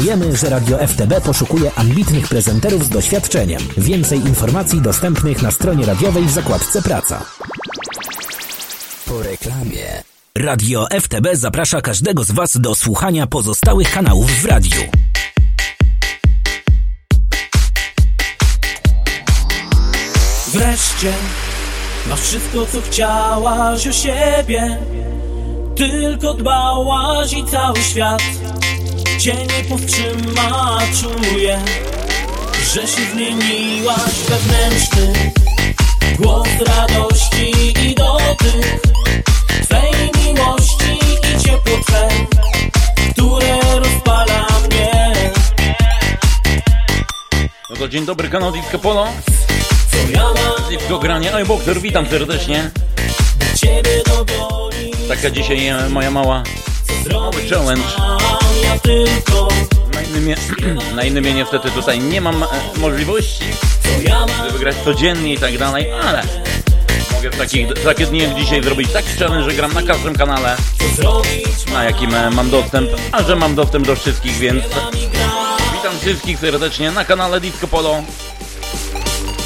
[0.00, 3.62] Informujemy, że Radio FTB poszukuje ambitnych prezenterów z doświadczeniem.
[3.76, 7.24] Więcej informacji dostępnych na stronie radiowej w zakładce Praca.
[9.06, 10.02] Po reklamie.
[10.34, 14.80] Radio FTB zaprasza każdego z Was do słuchania pozostałych kanałów w radiu.
[20.52, 21.12] Wreszcie
[22.08, 24.78] masz wszystko, co chciałaś o siebie.
[25.76, 28.22] Tylko dbałaś i cały świat
[29.20, 30.78] cię nie powstrzyma.
[31.00, 31.58] Czuję,
[32.74, 35.32] że się zmieniłaś wewnętrzny
[36.18, 38.80] głos radości i dotyk
[39.62, 39.92] Twej
[40.24, 40.98] miłości
[41.34, 42.08] i ciepło Twe,
[43.10, 45.12] które rozpala mnie.
[47.70, 49.06] No to dzień dobry, kanał Disco Polo.
[50.70, 51.34] Disco granie.
[51.34, 52.70] Oj, Bokter, witam serdecznie.
[53.56, 56.42] Ciebie dogoni, Taka dzisiaj e, moja mała
[57.50, 57.82] challenge.
[59.94, 60.34] Na innym,
[60.96, 62.46] na innym niestety tutaj nie mam e,
[62.76, 63.44] możliwości,
[64.46, 66.22] żeby grać codziennie i tak dalej, ale
[67.12, 70.56] mogę w takich, takie dni jak dzisiaj zrobić taki challenge, że gram na każdym kanale,
[71.72, 74.64] na jakim e, mam dostęp, a że mam dostęp do wszystkich, więc
[75.72, 78.02] witam wszystkich serdecznie na kanale Disco Polo.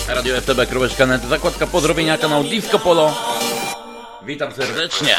[0.09, 3.15] Radio FTB.net, zakładka pozdrowienia, kanał Disco Polo.
[4.23, 5.17] Witam serdecznie.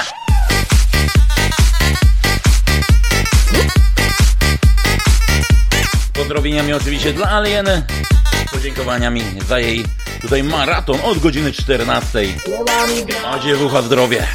[6.26, 7.84] Pozdrowieniami oczywiście dla Alieny.
[8.52, 9.86] Podziękowaniami za jej
[10.22, 12.20] tutaj maraton od godziny 14.
[13.26, 14.28] A dziewucha zdrowie.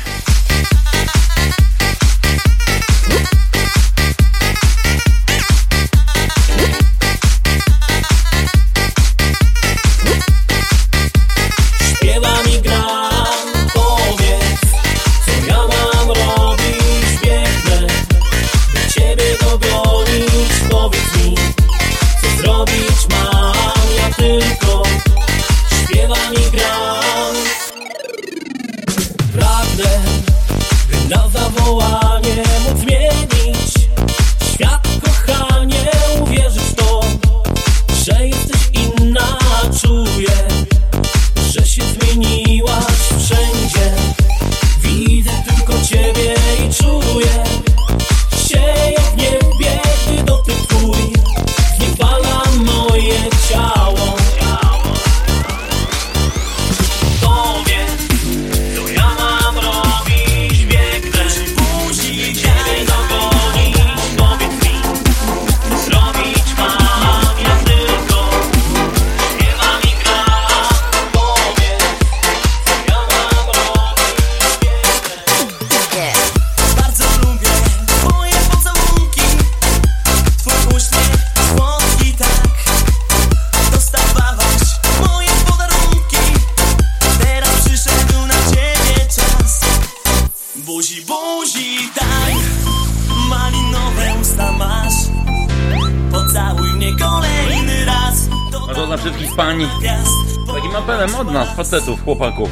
[102.10, 102.50] Chłopaków.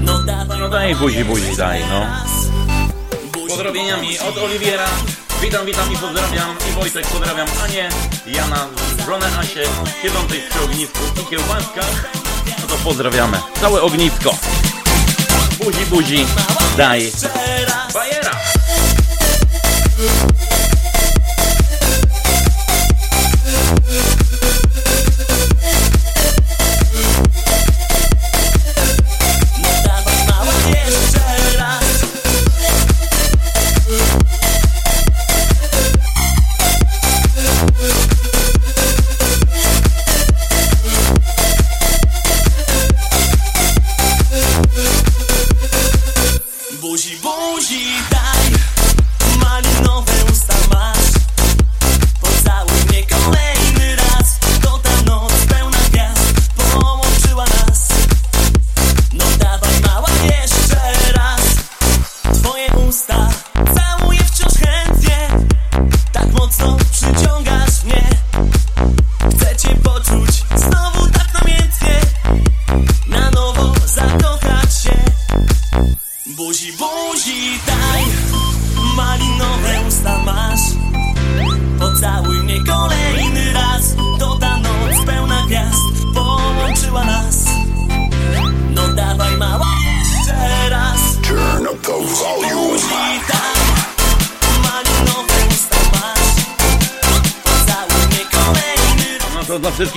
[0.00, 2.06] No daj buzi, buzi, daj, no.
[3.48, 4.84] Pozdrowieniami od Oliwiera.
[5.42, 6.56] Witam, witam i pozdrawiam.
[6.70, 7.88] I Wojtek pozdrawiam Anię,
[8.26, 8.66] Jana,
[9.06, 9.62] żonę Asię,
[10.02, 12.12] siedzącej przy ognisku i kiełbaskach.
[12.60, 13.38] No to pozdrawiamy.
[13.60, 14.34] Całe ognisko.
[15.64, 16.26] Buzi, buzi,
[16.76, 17.12] daj.
[17.94, 18.30] Bajera.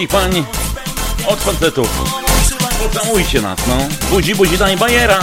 [0.01, 0.45] Wszystkich pań
[1.27, 1.89] od facetów.
[2.83, 3.77] Pocałujcie nas, no.
[4.09, 5.19] Buzi, buzi, daj bajera.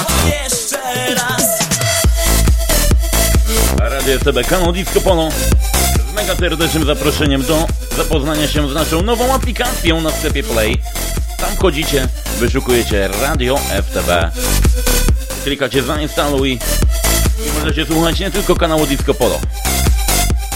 [3.78, 5.28] Radio STB, kanał Disco Polo.
[6.10, 7.66] Z mega serdecznym zaproszeniem do
[7.96, 10.82] zapoznania się z naszą nową aplikacją na sklepie Play.
[11.38, 12.08] Tam wchodzicie,
[12.38, 14.30] wyszukujecie Radio FTB.
[15.44, 16.58] Klikacie zainstaluj
[17.46, 19.40] i możecie słuchać nie tylko kanału Disco Polo.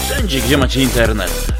[0.05, 1.52] Wszędzie, gdzie macie internet.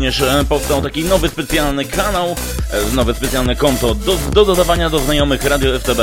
[0.00, 2.36] Również e, powstał taki nowy specjalny kanał,
[2.70, 6.00] e, nowe specjalne konto do, do dodawania do znajomych Radio FTB.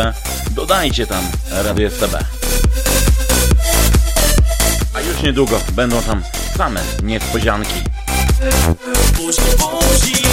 [0.51, 2.15] Dodajcie tam Radio FTB.
[4.93, 6.23] A już niedługo będą tam
[6.57, 7.83] same niespodzianki.
[9.17, 10.23] Buzi, buzi,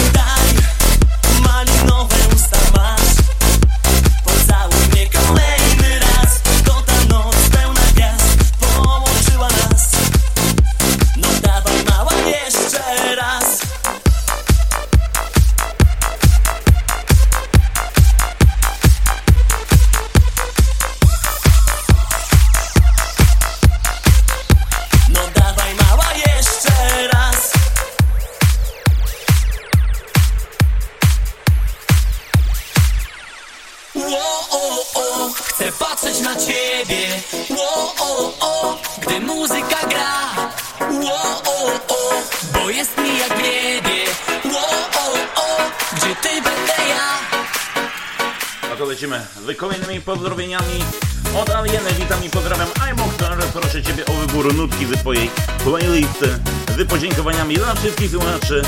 [57.85, 58.61] wszystkich słuchaczy.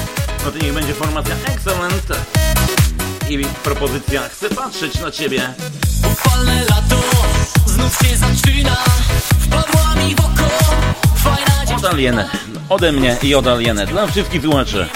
[0.45, 2.07] No to niech będzie formacja Excellent
[3.29, 5.53] i propozycja Chcę patrzeć na Ciebie.
[6.11, 6.95] Upalne lato,
[7.65, 8.77] znów się zaczyna
[9.39, 10.49] Wpadła mi w oko
[11.15, 12.25] Fajna Od Alieny,
[12.69, 14.87] ode mnie i od Alieny dla wszystkich słuchaczy.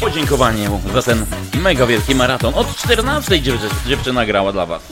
[0.00, 2.54] Podziękowanie za ten mega wielki maraton.
[2.54, 4.82] Od 14 dziew- dziewczyna grała dla Was.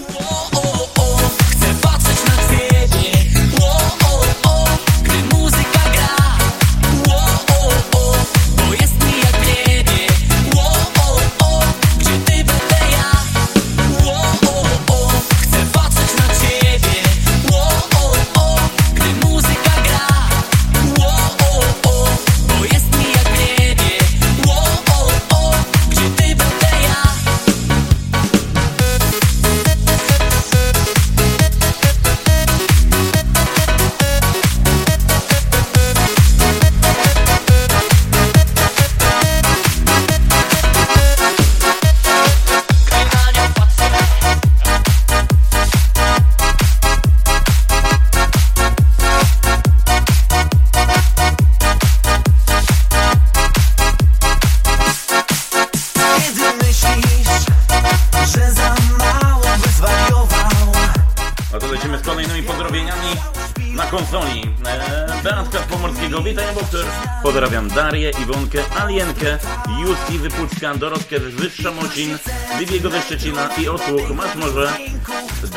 [70.77, 72.19] Dorotkę z Szamocin,
[72.59, 74.11] Libiego ze Szczecina i Osłuch.
[74.15, 74.73] Masz może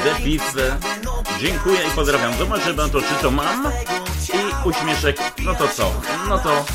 [0.03, 0.43] Depis.
[1.39, 2.37] Dziękuję i pozdrawiam.
[2.37, 3.71] Zobaczymy to, czy to mam.
[4.33, 6.01] I uśmieszek, no to co?
[6.29, 6.65] No to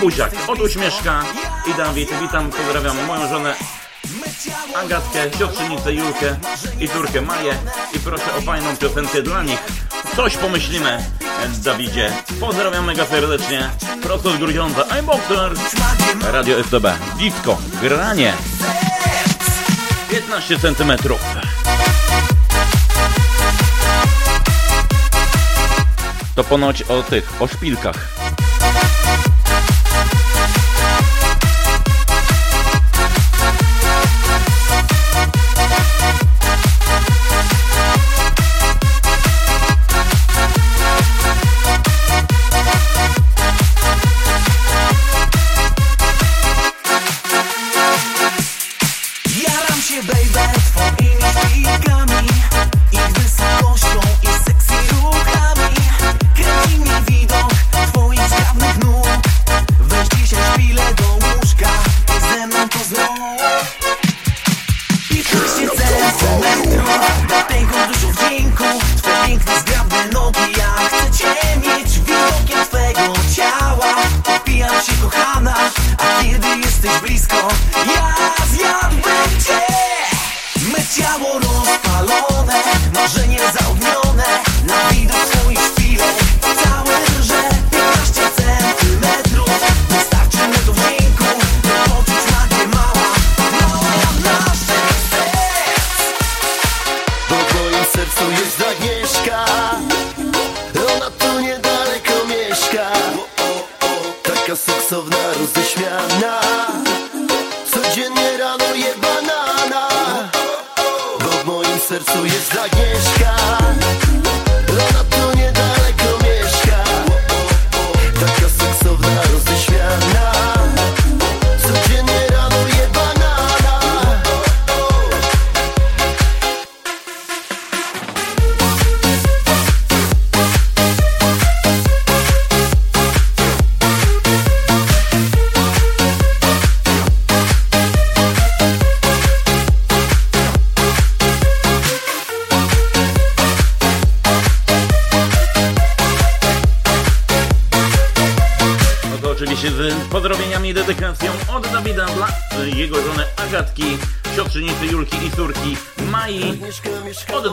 [0.00, 1.24] buziak od uśmieszka
[1.66, 2.10] i Dawid.
[2.22, 3.54] Witam, pozdrawiam moją żonę
[4.74, 6.36] Agatkę, siostrzenicę Julkę
[6.80, 7.58] i córkę Maję
[7.94, 9.58] i proszę o fajną piosenkę dla nich.
[10.16, 11.04] Coś pomyślimy,
[11.66, 12.12] Dawidzie.
[12.40, 13.70] Pozdrawiam mega serdecznie.
[14.02, 14.82] Prosto z Grudziądza.
[14.82, 15.52] I'm Boxer.
[16.32, 16.84] Radio STB.
[17.18, 17.58] Disco.
[17.82, 18.32] Granie.
[20.10, 21.20] 15 centymetrów.
[26.34, 28.15] To ponoć o tych, o szpilkach.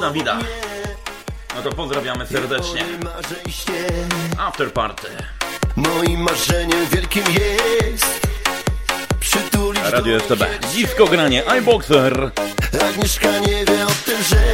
[0.04, 0.40] Dawida.
[1.56, 2.86] No to pozdrawiamy serdecznie.
[4.40, 5.08] After party.
[5.76, 8.28] Moim marzeniem wielkim jest
[9.92, 12.32] Radio mnie Disco granie iBoxer.
[12.90, 14.53] Agnieszka nie wie o tym, że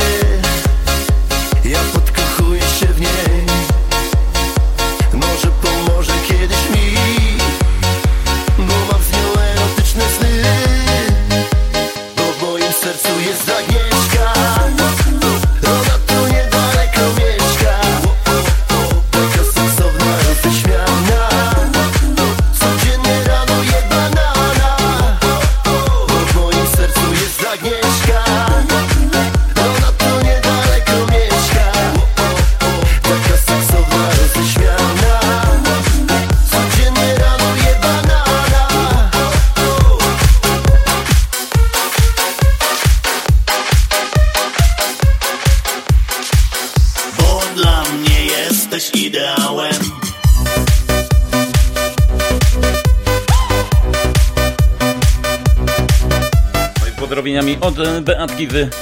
[57.09, 58.75] pozdrowieniami od e, Beatki z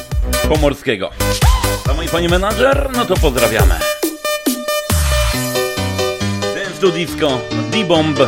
[0.50, 1.10] Pomorskiego.
[1.90, 3.76] A moi pani menadżer, no to pozdrawiamy.
[6.56, 7.40] Dance to Disco,
[7.72, 8.20] D-Bomb.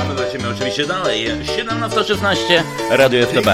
[0.00, 1.26] A my lecimy oczywiście dalej.
[1.58, 3.48] 17.16, Radio FTB.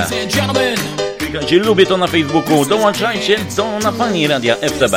[1.19, 4.93] Klikajcie, lubię to na Facebooku, dołączajcie do na pani Radia FTB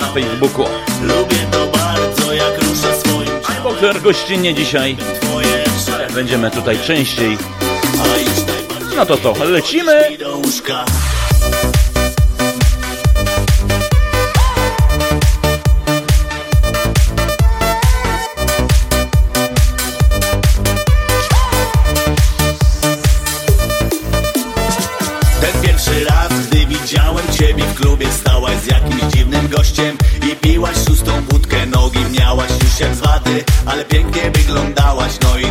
[0.00, 0.64] na Facebooku.
[1.02, 3.32] Lubię to bardzo jak rusza swoim
[3.62, 4.96] Boxer gościnnie dzisiaj.
[6.14, 7.38] Będziemy tutaj częściej.
[8.96, 10.18] No to co, lecimy?
[29.52, 29.96] gościem
[30.32, 32.94] I piłaś szóstą wódkę Nogi miałaś już jak
[33.66, 35.41] Ale pięknie wyglądałaś No i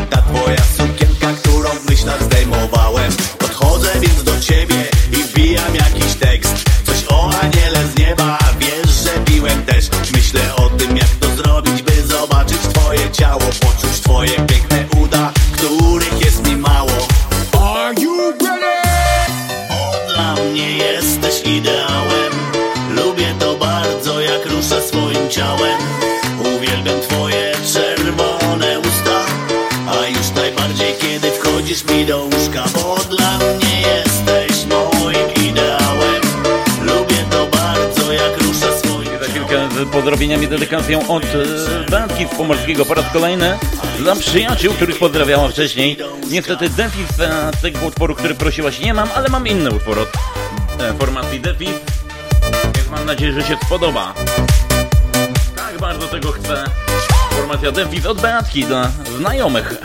[40.51, 41.27] dedykacją od e,
[41.91, 43.58] Beatki z Pomorskiego po raz kolejny
[43.98, 45.98] dla przyjaciół, których pozdrawiała wcześniej.
[46.29, 50.10] Niestety Defis e, z tego utworu, który prosiłaś nie mam, ale mam inny utwór od
[50.81, 51.70] e, formacji Defis.
[52.75, 54.13] Więc mam nadzieję, że się spodoba.
[55.55, 56.63] Tak bardzo tego chcę.
[57.29, 59.75] Formacja Defis od Beatki dla znajomych.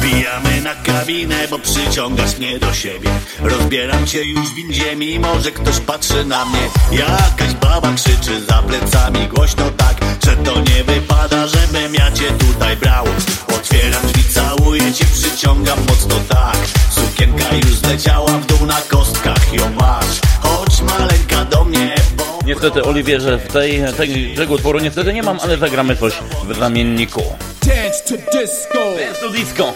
[0.00, 3.10] Wbijamy na kabinę, bo przyciągasz mnie do siebie
[3.42, 6.60] Rozbieram cię już w windzie, mimo że ktoś patrzy na mnie
[6.92, 12.76] Jakaś baba krzyczy za plecami głośno tak Że to nie wypada, żebym ja cię tutaj
[12.76, 13.04] brał
[13.48, 16.56] Otwieram drzwi, całuję cię, przyciągam mocno tak
[16.90, 22.82] Sukienka już zleciała w dół na kostkach, ją masz Chodź maleńka do mnie, bo Niestety,
[22.82, 26.12] Oliwierze, w tej, tej, tego utworu niestety nie mam, ale zagramy coś
[26.48, 27.22] w zamienniku.
[27.66, 28.78] Dance to disco.
[28.98, 29.72] Dance to disco.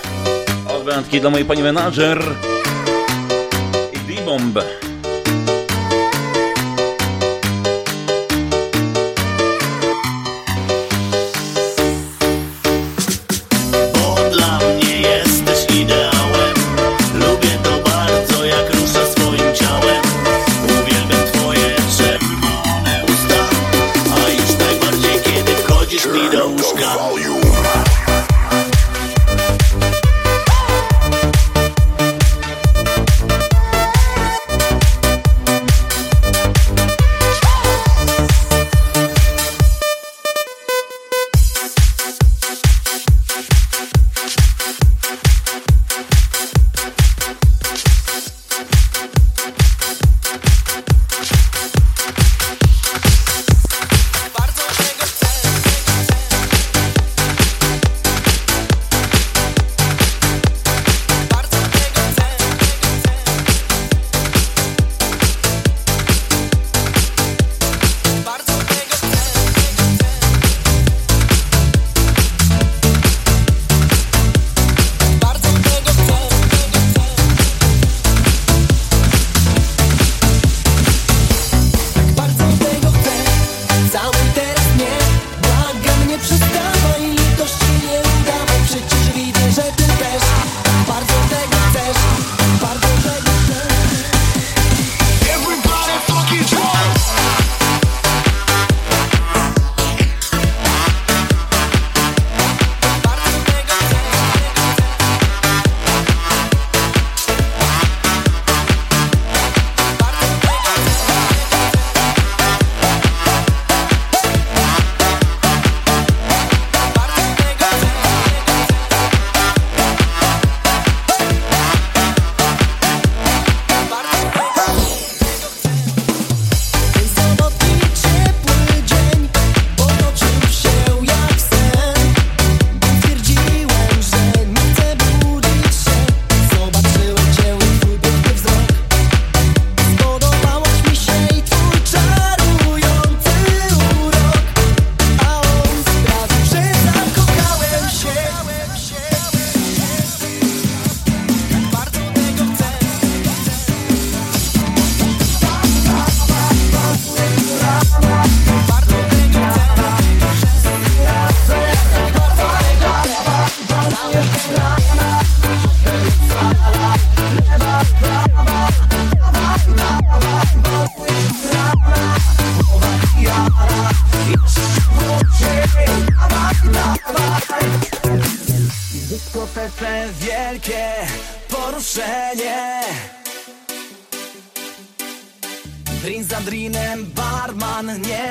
[0.77, 2.23] Od Beatki dla mojej pani menadżer.
[3.93, 4.59] I D-Bomb.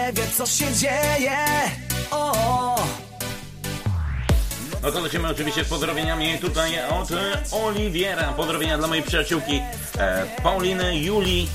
[0.08, 1.38] Nie wie co się dzieje
[2.12, 2.76] o,
[4.82, 7.10] No to lecimy oczywiście z pozdrowieniami tutaj od
[7.52, 8.34] Oliwiera.
[8.34, 9.62] Pozdrowienia dla mojej przyjaciółki
[9.98, 11.50] e, Pauliny, Julii.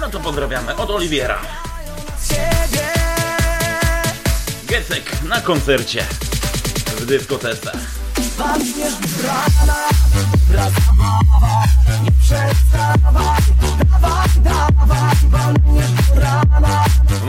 [0.00, 1.38] No to pozdrawiamy od Oliwiera.
[4.66, 6.04] Gecek na koncercie
[6.96, 7.72] w dyskotece.
[8.38, 9.74] Padniesz w rana,
[10.48, 11.64] wraz zabawa
[12.04, 13.42] Nie przestawaj,
[13.92, 16.84] dawaj, dawaj Padniesz w rana,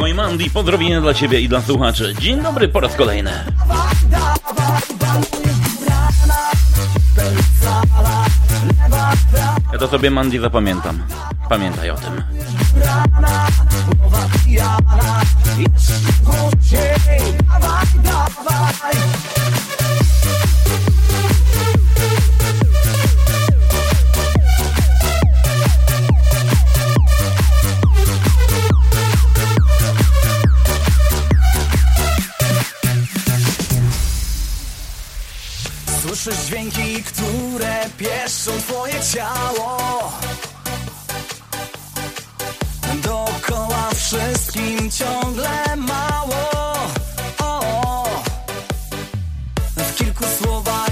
[0.08, 2.16] i Mandy, pozdrowienia dla Ciebie i dla słuchaczy.
[2.20, 3.32] Dzień dobry po raz kolejny.
[9.72, 11.04] Ja to sobie Mandy zapamiętam.
[11.50, 12.24] Pamiętaj o tym.
[17.50, 19.43] Dawaj, dawaj
[36.24, 39.78] Słyszysz dźwięki, które pieszczą twoje ciało.
[43.04, 46.74] Dookoła wszystkim ciągle mało.
[47.40, 48.06] O,
[49.78, 50.83] W kilku słowach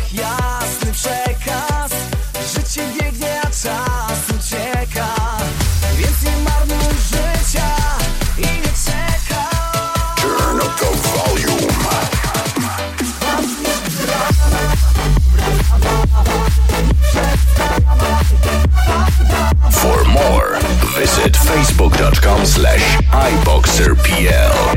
[22.02, 24.72] facebook.com slash iboxerpl.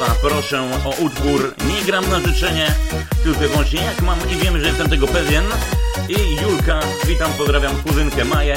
[0.00, 2.74] Marasa proszę o utwór Nie gram na życzenie,
[3.22, 5.44] tylko wyłącznie jak mam i wiem, że jestem tego pewien.
[6.08, 8.56] I Julka, witam, pozdrawiam kuzynkę Maję,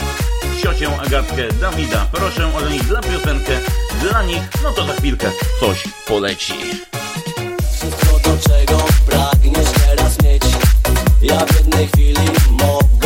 [0.64, 3.60] ciocię Agatkę, Dawida, proszę o nich dla piosenkę,
[4.02, 6.54] dla nich, no to za chwilkę coś poleci.
[7.72, 10.44] Wszystko do czego pragniesz teraz mieć
[11.22, 13.03] Ja w jednej chwili mogę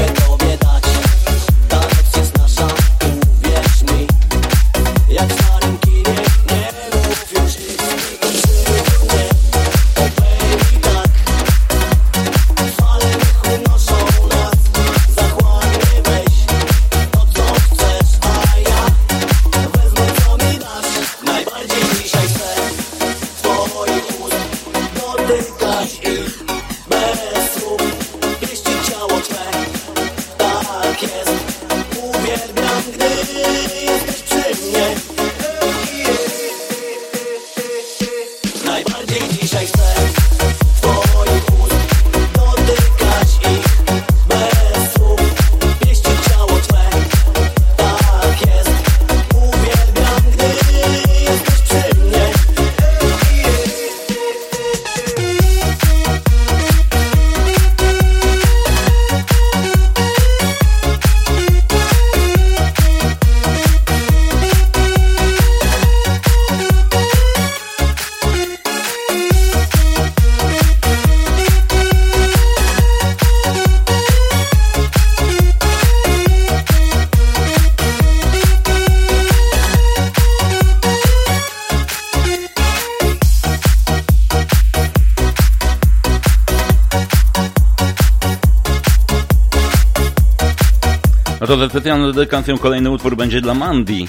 [91.50, 94.06] No to specjalną dedykacją kolejny utwór będzie dla Mandy.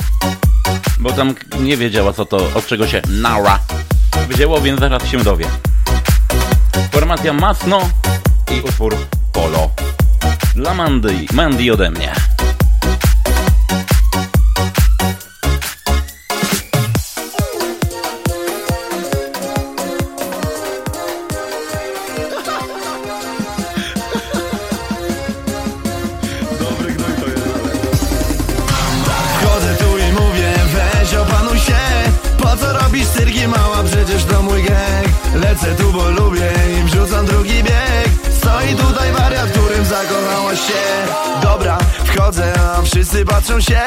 [0.99, 3.59] Bo tam nie wiedziała co to, od czego się Nara
[4.29, 5.47] wzięło, więc zaraz się dowie.
[6.93, 7.81] Formacja Masno
[8.57, 8.97] i utwór
[9.33, 9.71] Polo.
[10.55, 12.38] Dla Mandy, Mandy ode mnie.
[40.69, 40.83] Się.
[41.43, 43.81] Dobra, wchodzę, a wszyscy patrzą się.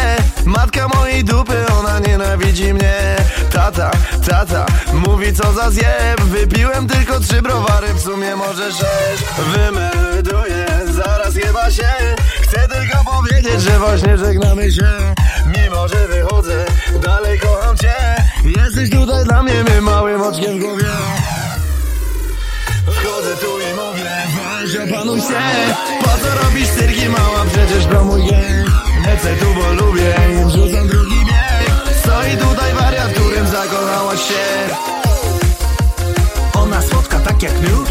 [0.46, 3.16] Matka mojej dupy, ona nienawidzi mnie.
[3.54, 3.92] Tata,
[4.28, 6.22] tata, mówi co za zjeb.
[6.22, 9.24] Wypiłem tylko trzy browary, w sumie może sześć.
[9.54, 11.90] Wymelduję, zaraz chyba się.
[12.42, 14.88] Chcę tylko powiedzieć, że właśnie żegnamy się.
[15.46, 16.66] Mimo, że wychodzę,
[17.04, 17.94] dalej kocham cię.
[18.58, 20.86] Jesteś tutaj dla mnie, my małym oczkiem w głowie.
[22.86, 24.12] Wchodzę tu i mówię,
[24.62, 25.34] weź opanuj się.
[26.02, 28.72] Po co robisz cyrki mała, przecież mój gang
[29.06, 30.16] Lecę tu, bo lubię.
[30.42, 31.96] I wrzucam drugi bieg.
[32.00, 34.74] Stoi tutaj wariat, którym zakochałaś się.
[36.54, 37.90] Ona słodka tak jak miód.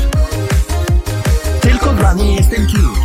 [1.60, 3.00] Tylko dla niej jestem cute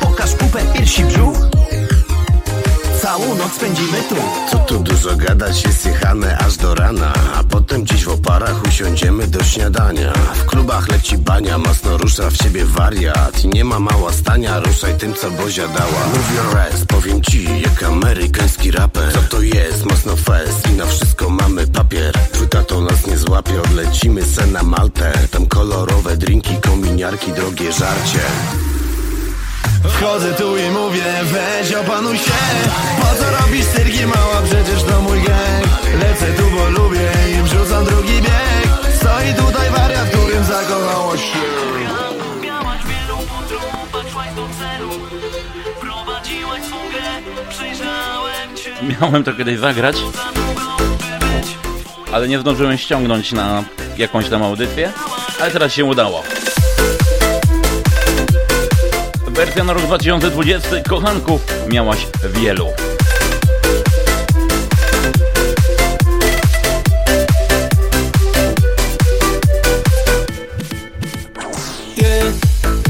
[0.00, 1.59] Pokaż pupę, piersi, brzuch
[3.20, 4.14] Całą noc spędzimy tu.
[4.50, 9.26] Co tu dużo gadać, jest jechane aż do rana A potem dziś w oparach usiądziemy
[9.26, 10.12] do śniadania.
[10.12, 13.44] W klubach leci bania, mocno rusza w ciebie wariat.
[13.44, 16.06] I nie ma mała stania, ruszaj tym co Bozia dała.
[16.14, 19.12] Move your rest, powiem ci, jak amerykański raper.
[19.12, 22.12] Co to jest, mocno fest i na wszystko mamy papier.
[22.32, 25.12] Płyta to nas nie złapie, odlecimy se na Maltę.
[25.30, 28.20] Tam kolorowe drinki, kominiarki, drogie żarcie
[29.84, 32.32] Wchodzę tu i mówię, weź opanuj się.
[33.00, 35.66] Po co robisz cyrki mała, przecież to mój gang
[35.98, 38.94] Lecę tu, bo lubię i wrzucam drugi bieg.
[38.96, 41.38] Stoi tutaj wariat, którym zakochałaś się.
[49.00, 49.96] Miałem to kiedyś zagrać,
[52.12, 53.64] ale nie zdążyłem ściągnąć na
[53.98, 54.92] jakąś tam audycję,
[55.40, 56.22] ale teraz się udało.
[59.40, 62.66] Wersja na rok 2020 kochanków miałaś wielu.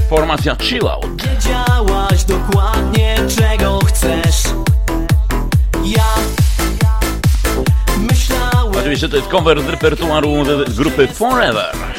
[0.09, 1.23] Formacja Chill Out.
[1.23, 4.43] wiedziałaś dokładnie czego chcesz
[5.85, 6.15] Ja
[8.11, 11.90] myślałem Oczywiście to jest cover z repertuaru z grupy Forever.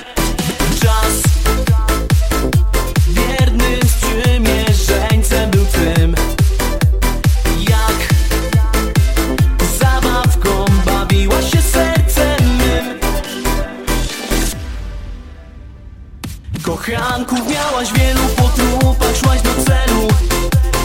[16.82, 17.40] Kochanków.
[17.50, 20.08] Miałaś wielu po trupach, szłaś do celu.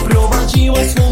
[0.09, 1.06] Prowadziłaś swą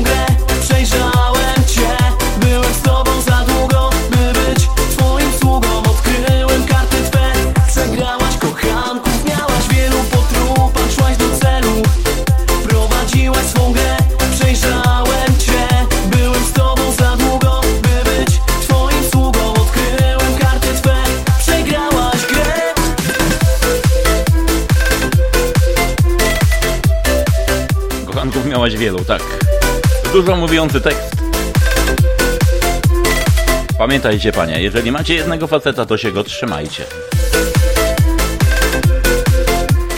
[30.16, 31.16] Dużo mówiący tekst.
[33.78, 36.84] Pamiętajcie panie, jeżeli macie jednego faceta, to się go trzymajcie.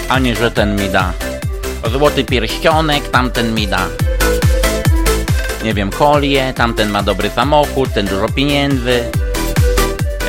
[0.09, 1.13] A nie, że ten mi da
[1.91, 3.87] złoty pierścionek, tamten mi da
[5.63, 9.03] nie wiem, kolię, tamten ma dobry samochód, ten dużo pieniędzy.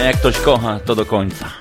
[0.04, 1.57] Jak ktoś kocha, to do końca.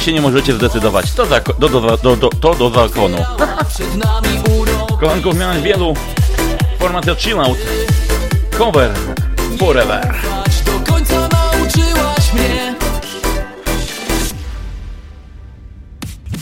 [0.00, 3.18] Jak się nie możecie zdecydować, to, zako- do, do, do, do, to do zakonu.
[5.00, 5.94] Kochanków miałem wielu.
[6.78, 7.58] Formacja Chill Out.
[8.58, 8.90] Cover
[9.58, 10.14] Forever.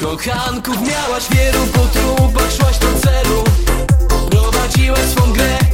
[0.00, 3.44] Kochanków miałaś wielu po trupach Szłaś do celu
[4.30, 5.67] Prowadziłaś swą grę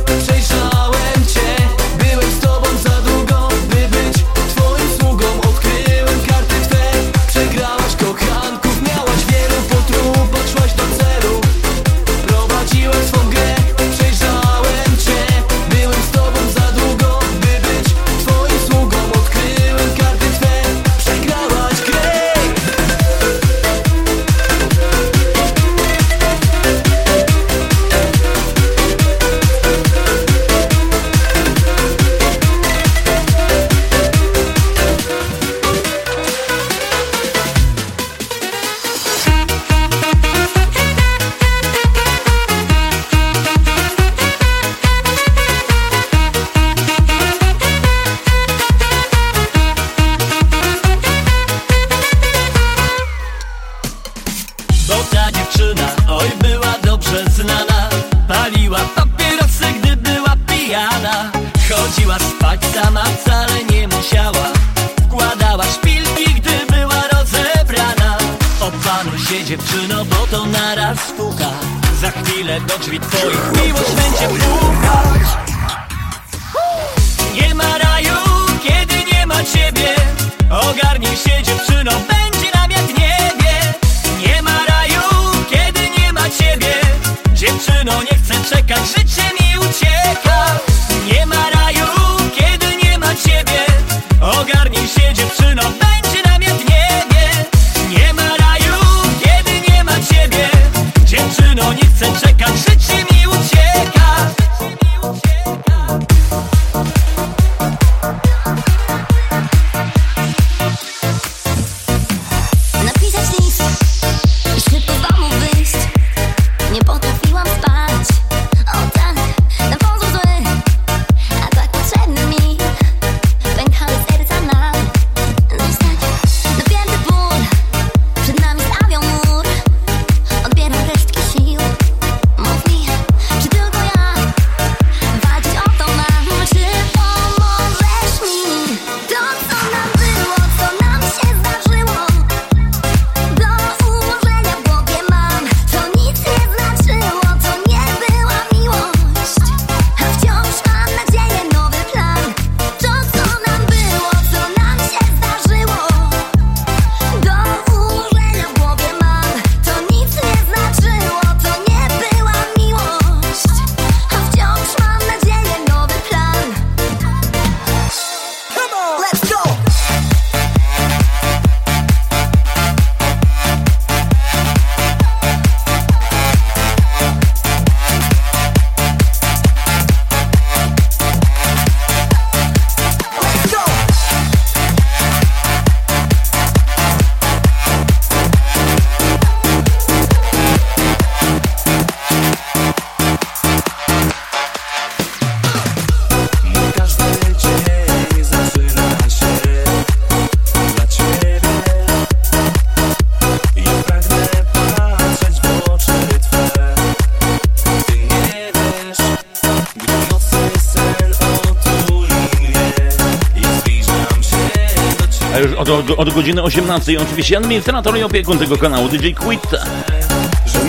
[215.97, 217.01] od godziny 18.
[217.03, 219.47] Oczywiście administrator i opiekun tego kanału DJ Quit.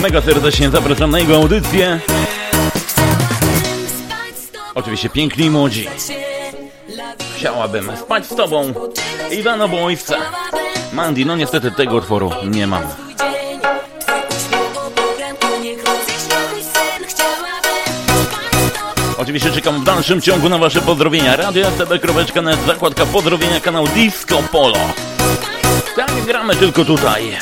[0.02, 2.00] Mega serdecznie zapraszam na jego audycję.
[4.74, 5.88] Oczywiście piękni młodzi.
[7.36, 8.74] Chciałabym spać z tobą.
[9.38, 10.16] Iwana Bojwca.
[10.92, 12.82] Mandy, no niestety tego utworu nie mam.
[19.18, 21.36] Oczywiście czekam w dalszym ciągu na Wasze pozdrowienia.
[21.36, 24.78] Radio FTB, kropeczka, zakładka pozdrowienia, kanał Disco Polo.
[25.96, 27.38] Tak, gramy tylko tutaj.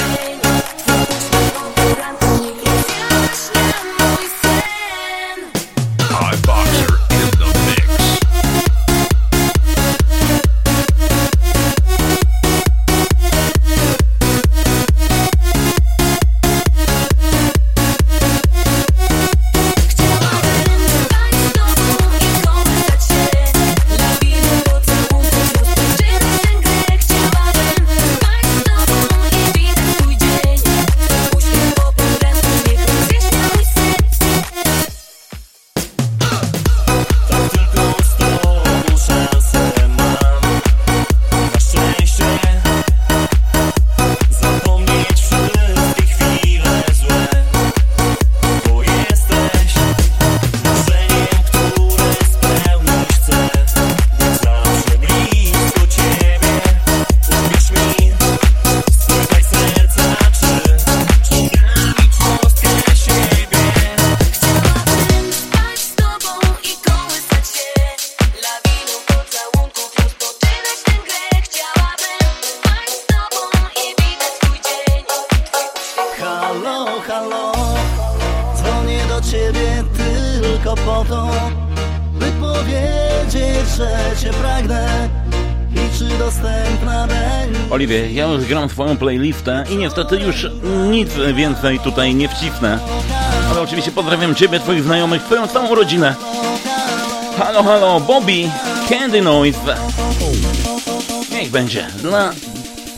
[79.30, 81.28] ciebie tylko po to,
[82.12, 83.90] by powiedzieć, że
[84.22, 85.08] cię pragnę.
[85.72, 87.60] I czy dostępna będzie?
[87.70, 90.46] Oliwie, ja już gram swoją playlistę i niestety już
[90.90, 92.78] nic więcej tutaj nie wcisnę.
[93.50, 96.14] Ale oczywiście pozdrawiam ciebie, twoich znajomych, twoją całą rodzinę.
[97.38, 98.50] Halo, halo, Bobby,
[98.88, 99.76] Candy Noise.
[101.32, 102.30] Niech będzie dla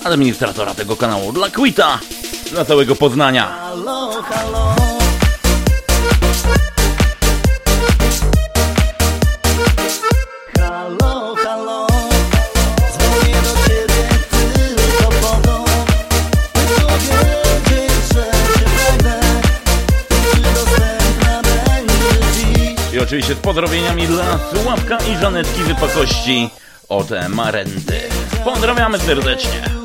[0.04, 1.98] administratora tego kanału, dla Quita,
[2.52, 3.46] dla całego Poznania.
[3.46, 4.95] Halo, halo.
[23.07, 26.50] oczywiście z pozdrowieniami dla Sławka i Żanetki Wypakości
[26.88, 28.00] od Marenty.
[28.44, 29.76] Pozdrawiamy serdecznie.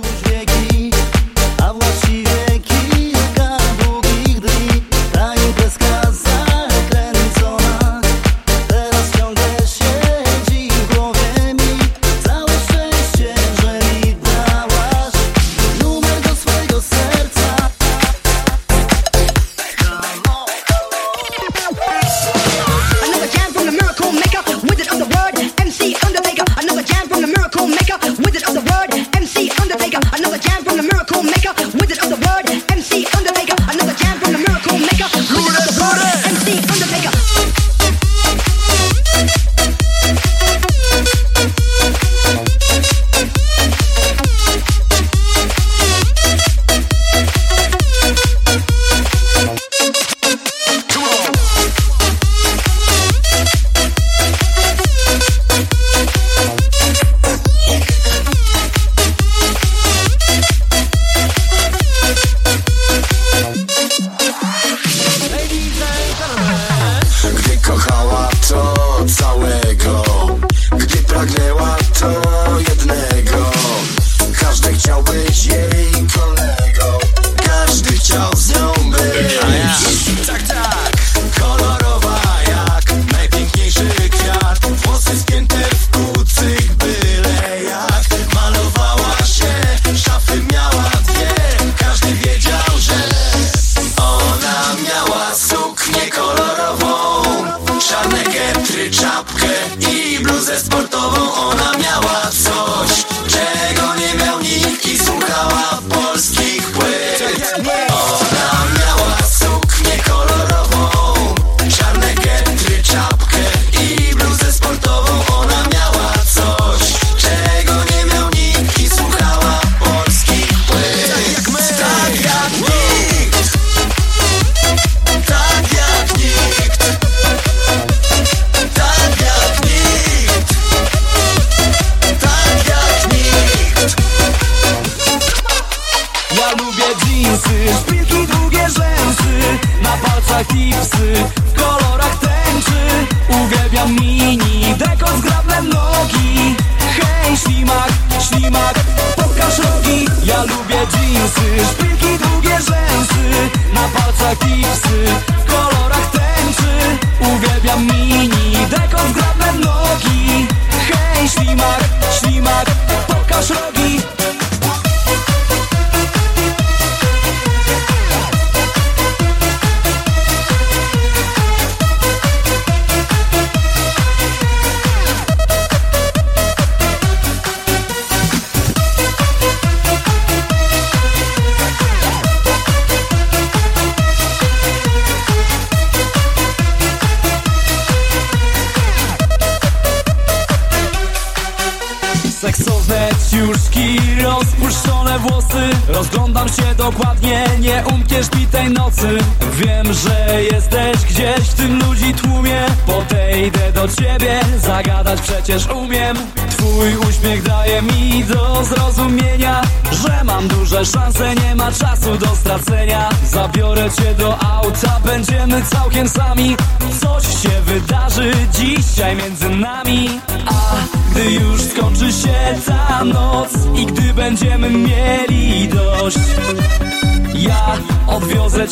[154.32, 155.01] aqui ser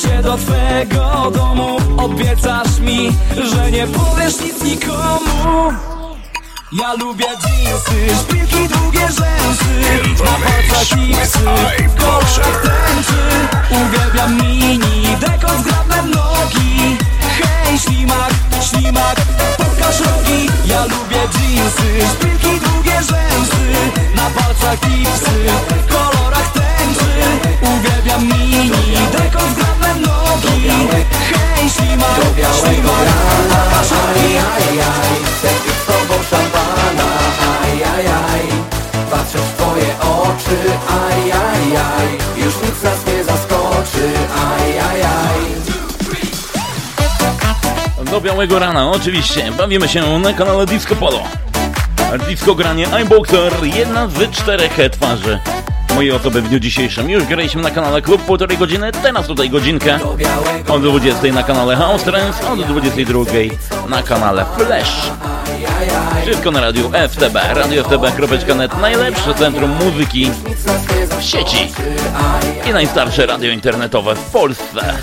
[0.02, 1.78] cię do twego domu.
[1.98, 3.12] Obiecasz mi,
[3.52, 5.74] że nie powiesz nic nikomu.
[6.72, 9.74] Ja lubię jeansy, szpilki, długie rzęsy.
[10.24, 11.40] Na palcach kisy,
[11.98, 13.22] kolor tęczy.
[13.70, 16.98] Uwielbiam mini, dekon zgrabne nogi.
[17.42, 18.32] Hej, ślimak,
[18.62, 19.16] ślimak,
[19.58, 20.50] pokaż rogi.
[20.66, 23.66] Ja lubię jeansy, szpilki, długie rzęsy.
[24.16, 25.38] Na palcach kisy,
[25.90, 27.10] kolorach tęczy.
[27.62, 28.72] Uwielbiam mini,
[48.12, 49.52] do białego rana, oczywiście.
[49.52, 51.24] Bawimy się na kanale Disco Polo.
[52.28, 55.40] Disco granie iBoxer, jedna z czterech twarzy
[55.96, 57.10] mojej osoby w dniu dzisiejszym.
[57.10, 60.00] Już graliśmy na kanale Klub półtorej godziny, teraz tutaj godzinkę.
[60.68, 63.24] Od 20 na kanale House Trends, od 22
[63.90, 65.12] na kanale Flash.
[66.22, 70.32] Wszystko na radiu FTB, radioftb.net, najlepsze centrum muzyki
[71.20, 71.72] w sieci
[72.70, 74.94] i najstarsze radio internetowe w Polsce.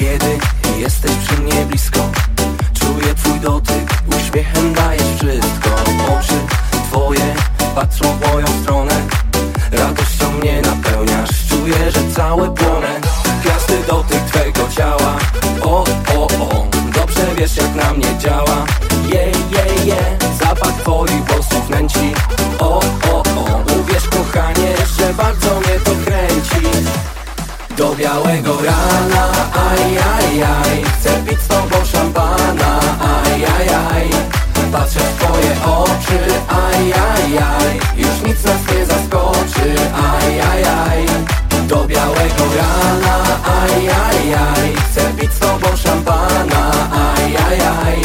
[0.00, 0.38] Kiedy
[0.78, 1.98] jesteś przy mnie blisko.
[2.80, 5.70] Czuję twój dotyk, uśmiechem dajesz wszystko.
[6.18, 6.38] Oczy
[6.88, 7.34] twoje
[7.74, 8.94] patrzą w moją stronę.
[9.72, 13.00] Radością mnie napełniasz Czuję, że całe płonę.
[13.44, 15.18] Każdy dotyk twego ciała.
[15.62, 15.84] O,
[16.14, 18.66] o, o Dobrze wiesz jak na mnie działa.
[19.12, 22.12] Je, je, je Zapach twoich włosów nęci.
[22.58, 22.80] O,
[23.12, 25.89] o, o Uwierz kochanie, że bardzo mnie to
[27.80, 29.24] do białego rana,
[29.68, 34.04] aj, aj, aj Chcę pić z tobą szampana, aj, aj, aj
[34.72, 39.68] Patrzę w twoje oczy, aj, aj, aj Już nic nas nie zaskoczy,
[40.12, 41.00] aj, aj, aj
[41.68, 43.16] Do białego rana,
[43.60, 46.62] aj, aj, aj Chcę pić z tobą szampana,
[47.08, 47.96] aj, aj, aj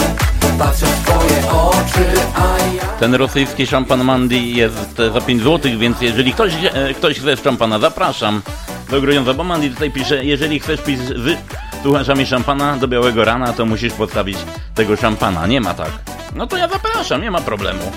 [0.60, 3.00] Patrzę w twoje oczy, aj, aj.
[3.00, 7.80] Ten rosyjski szampan Mandy jest za 5 zł, więc jeżeli ktoś, e, ktoś chce szampana,
[7.80, 8.42] zapraszam
[8.90, 11.38] do Grudziądza, bo Mandy tutaj pisze, jeżeli chcesz pić z
[11.84, 14.38] słuchaczami szampana do białego rana, to musisz podstawić
[14.76, 15.48] tego szampana.
[15.48, 15.92] Nie ma tak.
[16.36, 17.92] No to ja zapraszam, nie ma problemu.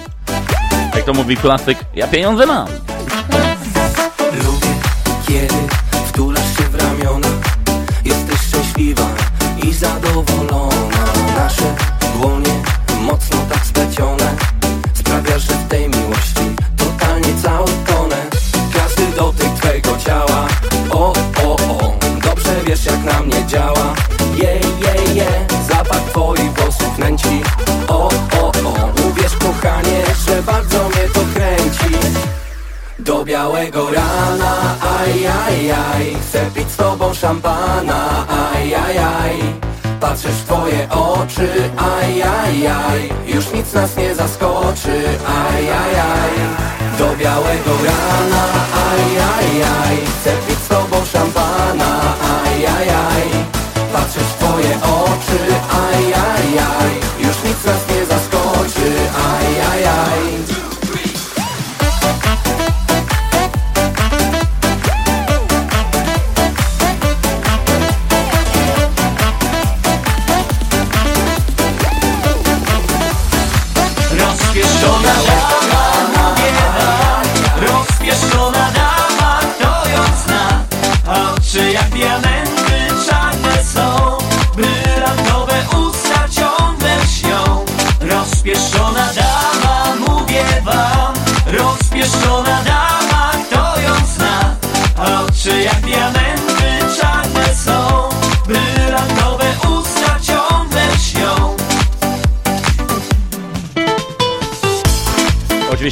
[0.95, 2.69] Jak to mówi klasyk, ja pieniądze mam.
[4.45, 4.75] Lubię,
[5.29, 5.55] kiedy
[6.09, 7.29] wtulasz się w ramiona
[8.05, 9.07] Jesteś szczęśliwa
[9.63, 11.05] i zadowolona
[11.37, 11.98] Nasze
[33.59, 39.35] do białego rana, aj, aj, aj Chcę pić z tobą szampana, aj, aj, aj
[40.01, 46.35] Patrzysz w twoje oczy, aj, aj, aj Już nic nas nie zaskoczy, aj, aj, aj
[46.99, 50.48] Do białego rana, aj, aj, aj Chcę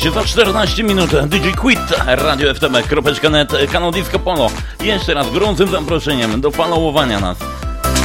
[0.07, 4.51] 13 za 14 minut e, DJ Quit, radio ftm.net, e, kanał Disco Polo.
[4.83, 7.39] Jeszcze raz gorącym zaproszeniem do followowania nas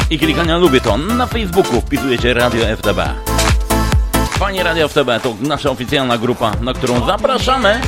[0.10, 0.98] i klikania lubię to.
[0.98, 3.00] Na Facebooku wpisujecie Radio FTB.
[4.32, 7.82] Fani Radio FTB to nasza oficjalna grupa, na którą zapraszamy.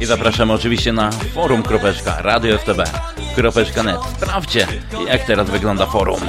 [0.00, 1.62] I zapraszamy oczywiście na forum
[2.18, 3.98] radio ftb.net.
[4.16, 4.66] Sprawdźcie,
[5.08, 6.20] jak teraz wygląda forum.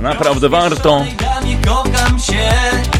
[0.00, 1.04] Naprawdę warto.
[1.66, 2.93] Kocham się.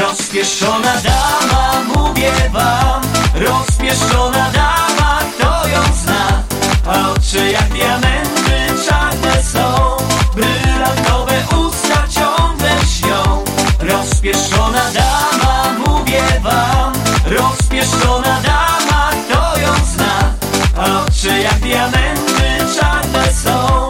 [0.00, 3.02] Rozpieszczona dama, mówię wam.
[3.34, 6.42] Rozpieszczona dama, to ją zna?
[6.86, 9.96] A oczy jak diamenty czarne są.
[10.34, 13.44] Brylantowe usta ciągle śnią
[13.80, 16.92] Rozpieszczona dama, mówię wam.
[17.26, 20.34] Rozpieszczona dama, to ją zna?
[20.76, 23.89] A oczy jak diamenty czarne są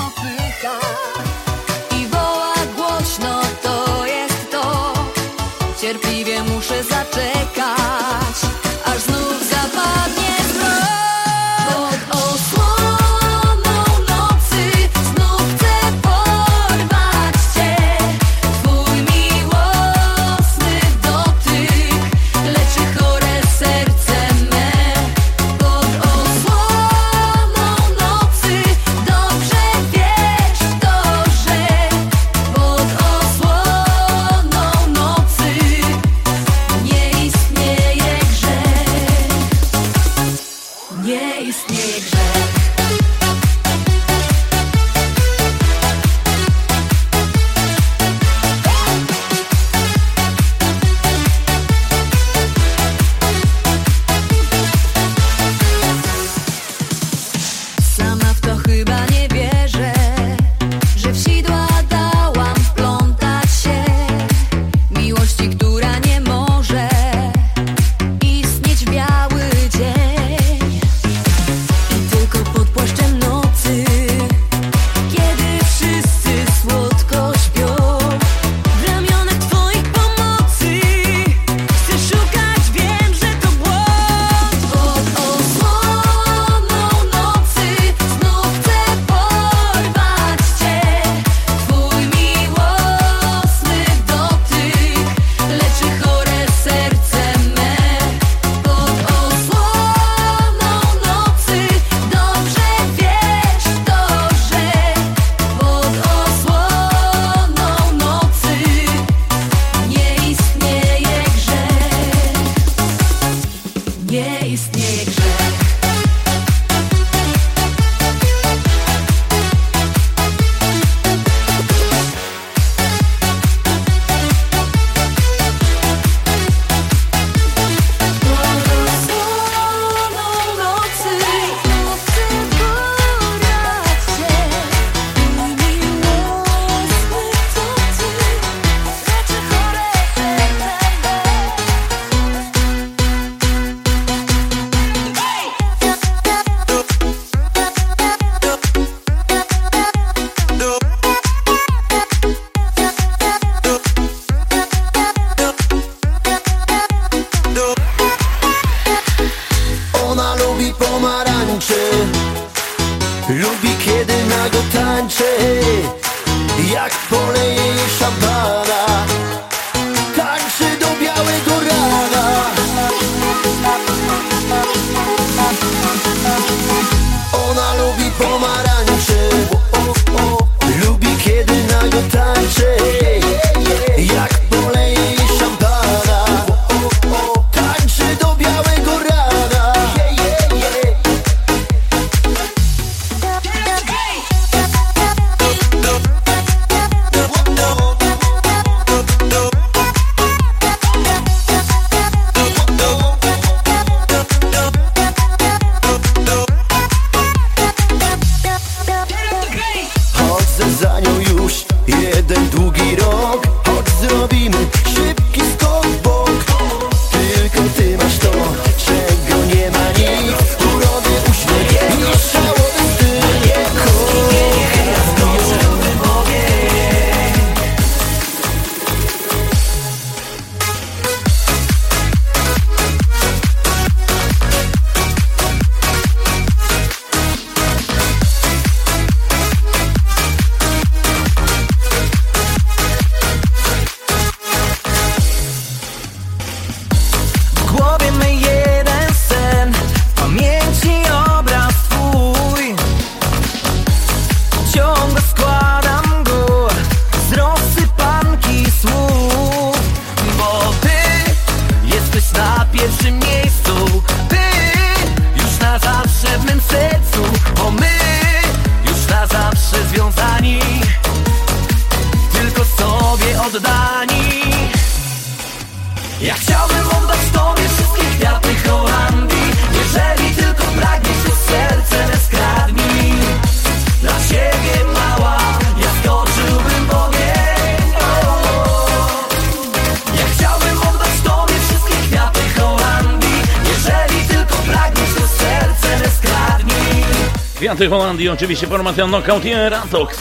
[297.81, 300.17] Złotej Holandii, oczywiście formacja Knockout i Eratox.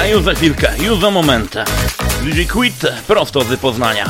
[0.00, 1.54] A już za chwilkę, już za moment.
[2.22, 4.04] DJ Quit prosto z Poznania.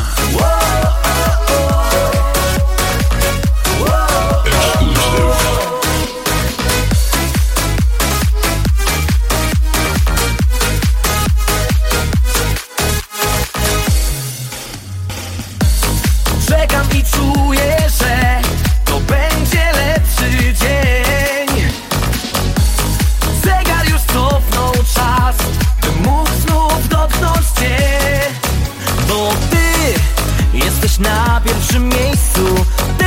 [31.73, 32.65] naszym miejscu.
[32.99, 33.05] Ty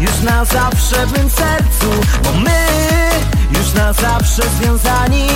[0.00, 1.90] już na zawsze w mym sercu
[2.24, 2.66] Bo my
[3.58, 5.26] już na zawsze związani.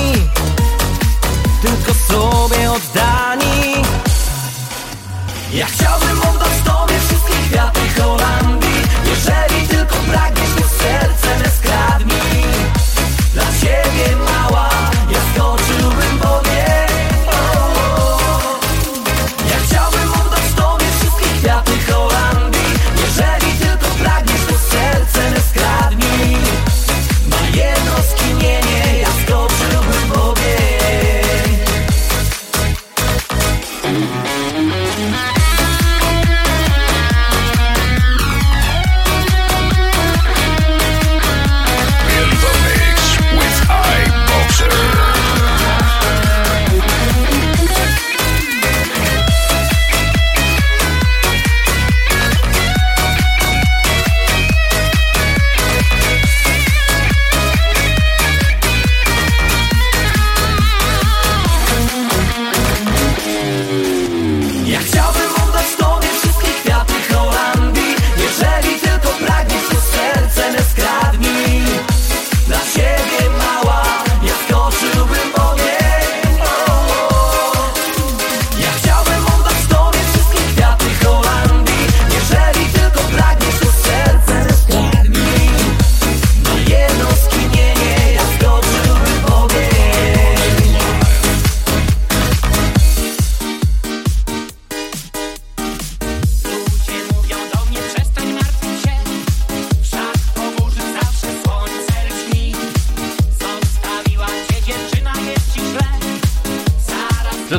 [1.63, 3.75] Tylko sobie oddani.
[5.53, 6.44] Ja chciałbym oddać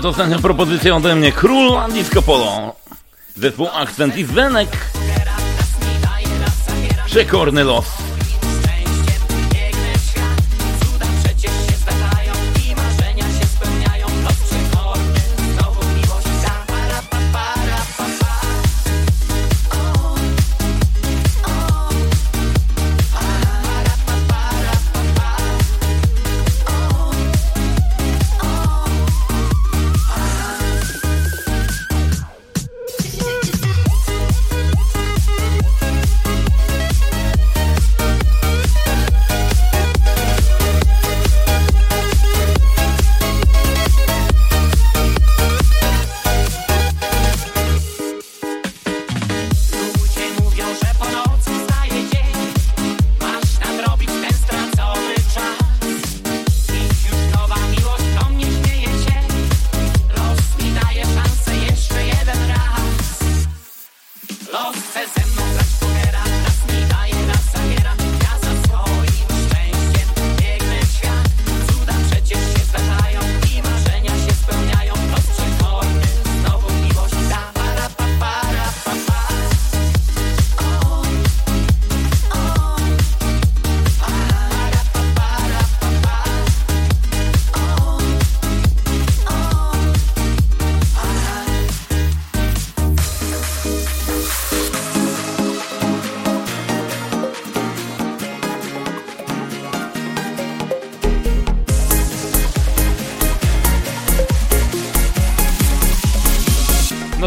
[0.06, 1.32] ostatnia propozycja ode mnie.
[1.32, 2.76] Król Disco Polo.
[3.36, 4.70] Zespół Akcent i Zenek.
[7.06, 8.05] Przekorny los.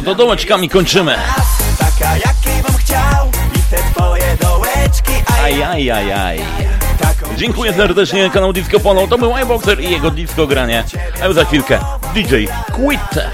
[0.08, 1.14] dodołeczkami kończymy.
[1.78, 6.40] Taka jakiej bym chciał i te twoje dołeczki, aj.
[7.36, 9.06] Dziękuję serdecznie, kanał Disco Polo.
[9.06, 10.84] To był iBoxer i jego disco granie.
[11.22, 11.78] A już za chwilkę
[12.14, 13.24] DJ Quit.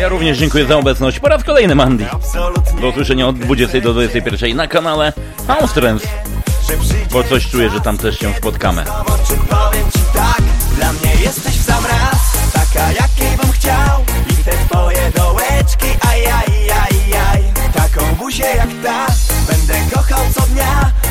[0.00, 2.06] Również dziękuję za obecność po raz kolejny Mandy.
[2.80, 5.12] Do usłyszenia od 20 do 21 na kanale
[5.46, 6.04] House Trends.
[7.12, 8.84] Bo coś czuję, że tam też się spotkamy.
[9.48, 10.42] Powiem ci tak,
[10.76, 17.42] dla mnie jesteś w sam raz Taka jakiej bym chciał I te twoje dołeczki Ajajajaj
[17.74, 19.06] Taką buzię jak ta
[19.48, 21.01] Będę kochał co dnia